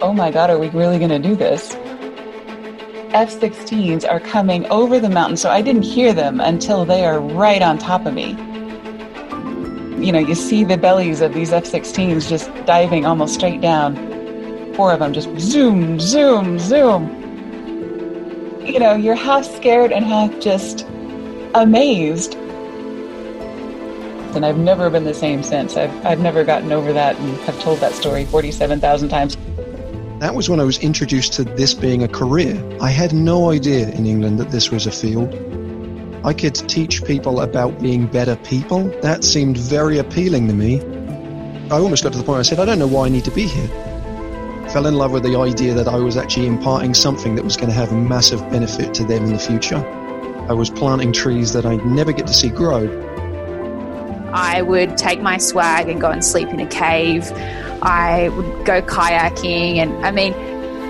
[0.00, 1.74] oh my God, are we really going to do this?
[3.14, 7.20] F 16s are coming over the mountain, so I didn't hear them until they are
[7.20, 8.30] right on top of me.
[10.04, 13.94] You know, you see the bellies of these F 16s just diving almost straight down.
[14.74, 17.08] Four of them just zoom, zoom, zoom.
[18.66, 20.86] You know, you're half scared and half just
[21.54, 22.34] amazed.
[24.34, 25.78] And I've never been the same since.
[25.78, 29.38] I've, I've never gotten over that and have told that story 47,000 times.
[30.18, 32.56] That was when I was introduced to this being a career.
[32.80, 35.34] I had no idea in England that this was a field.
[36.24, 38.84] I could teach people about being better people.
[39.02, 40.80] That seemed very appealing to me.
[41.70, 43.24] I almost got to the point where I said, I don't know why I need
[43.26, 43.68] to be here.
[44.70, 47.68] Fell in love with the idea that I was actually imparting something that was going
[47.68, 49.84] to have a massive benefit to them in the future.
[50.48, 52.88] I was planting trees that I'd never get to see grow.
[54.32, 57.30] I would take my swag and go and sleep in a cave.
[57.82, 60.34] I would go kayaking and I mean,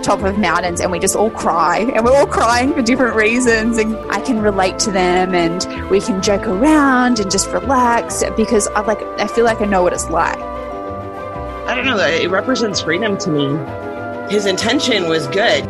[0.03, 3.79] top of mountains and we just all cry and we're all crying for different reasons
[3.79, 8.69] and I can relate to them and we can joke around and just relax because
[8.69, 10.39] I like I feel like I know what it's like.
[10.39, 14.31] I don't know, it represents freedom to me.
[14.31, 15.65] His intention was good,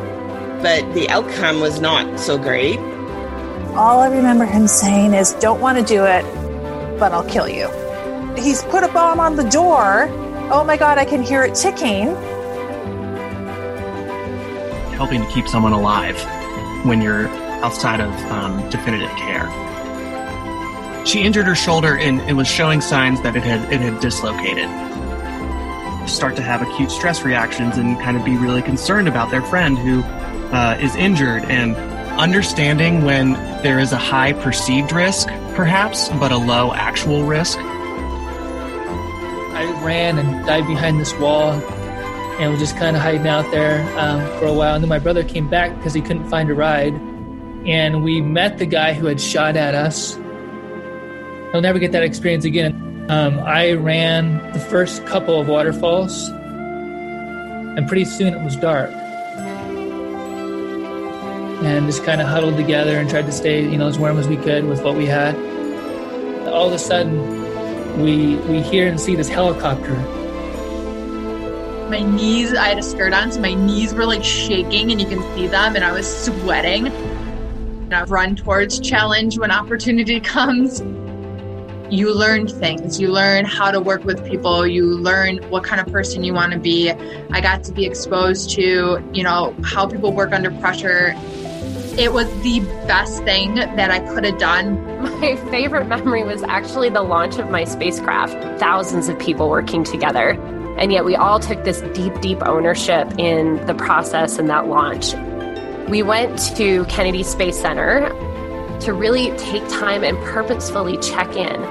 [0.62, 2.78] but the outcome was not so great.
[3.76, 6.22] All I remember him saying is, Don't want to do it,
[6.98, 7.68] but I'll kill you.
[8.36, 10.08] He's put a bomb on the door.
[10.48, 12.14] Oh my God, I can hear it ticking.
[14.94, 16.16] Helping to keep someone alive
[16.86, 17.26] when you're
[17.64, 19.46] outside of um, definitive care.
[21.04, 24.68] She injured her shoulder and, and was showing signs that it had it had dislocated.
[26.08, 29.76] Start to have acute stress reactions and kind of be really concerned about their friend
[29.76, 30.02] who
[30.54, 31.74] uh, is injured and
[32.20, 37.58] understanding when there is a high perceived risk, perhaps, but a low actual risk.
[39.56, 41.52] I ran and dived behind this wall
[42.38, 44.74] and was just kind of hiding out there um, for a while.
[44.74, 46.92] And then my brother came back because he couldn't find a ride.
[47.64, 50.18] And we met the guy who had shot at us.
[51.54, 53.06] I'll never get that experience again.
[53.08, 58.90] Um, I ran the first couple of waterfalls, and pretty soon it was dark.
[61.64, 64.28] And just kind of huddled together and tried to stay, you know, as warm as
[64.28, 65.34] we could with what we had.
[66.46, 67.45] All of a sudden,
[67.96, 69.94] we we hear and see this helicopter.
[71.88, 75.06] My knees, I had a skirt on, so my knees were like shaking, and you
[75.06, 76.88] can see them, and I was sweating.
[76.88, 80.82] And I run towards challenge when opportunity comes
[81.90, 83.00] you learn things.
[83.00, 84.66] You learn how to work with people.
[84.66, 86.90] You learn what kind of person you want to be.
[86.90, 91.14] I got to be exposed to, you know, how people work under pressure.
[91.98, 94.84] It was the best thing that I could have done.
[95.02, 98.34] My favorite memory was actually the launch of my spacecraft.
[98.60, 100.30] Thousands of people working together.
[100.78, 105.14] And yet we all took this deep, deep ownership in the process and that launch.
[105.88, 108.10] We went to Kennedy Space Center
[108.80, 111.62] to really take time and purposefully check in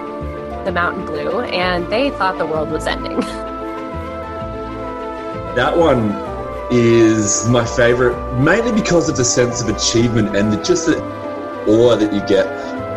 [0.66, 3.22] the Mountain Blue, and they thought the world was ending.
[5.56, 6.34] That one
[6.72, 11.02] is my favorite, mainly because of the sense of achievement and the, just the
[11.68, 12.46] awe that you get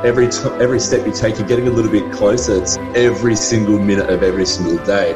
[0.05, 1.39] every t- every step you take.
[1.39, 2.61] You're getting a little bit closer.
[2.61, 5.15] It's every single minute of every single day,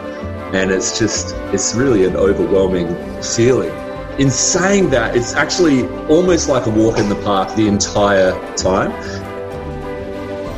[0.52, 3.72] and it's just it's really an overwhelming feeling
[4.18, 8.90] in saying that, it's actually almost like a walk in the park the entire time.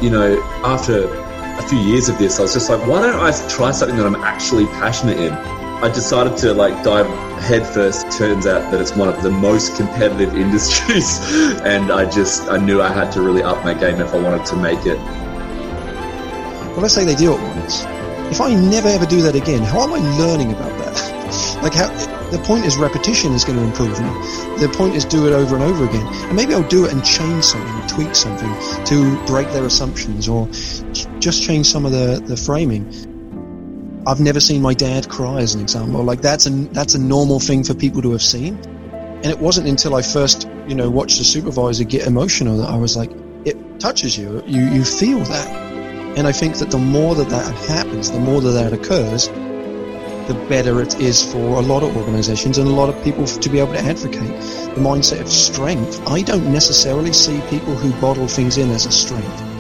[0.03, 3.31] You know, after a few years of this, I was just like, why don't I
[3.49, 5.64] try something that I'm actually passionate in?
[5.85, 7.07] I decided to like dive
[7.43, 8.11] headfirst.
[8.17, 11.19] Turns out that it's one of the most competitive industries,
[11.61, 14.47] and I just I knew I had to really up my game if I wanted
[14.47, 14.97] to make it.
[16.71, 17.83] Well, let's say they do it once.
[18.33, 21.59] If I never ever do that again, how am I learning about that?
[21.63, 21.89] like how
[22.31, 24.09] the point is repetition is going to improve me.
[24.61, 26.07] The point is do it over and over again.
[26.07, 28.51] And maybe I'll do it and change something, tweak something
[28.87, 30.47] to break their assumptions or
[31.21, 33.14] just change some of the, the framing.
[34.07, 36.03] I've never seen my dad cry as an example.
[36.03, 38.59] Like that's a, that's a normal thing for people to have seen.
[38.93, 42.77] And it wasn't until I first, you know, watched the supervisor get emotional that I
[42.77, 43.11] was like,
[43.47, 44.43] it touches you.
[44.47, 45.49] You, you feel that.
[46.19, 49.29] And I think that the more that that happens, the more that that occurs,
[50.29, 53.49] the better it is for a lot of organizations and a lot of people to
[53.49, 54.21] be able to advocate
[54.75, 56.07] the mindset of strength.
[56.07, 59.54] I don't necessarily see people who bottle things in as a strength.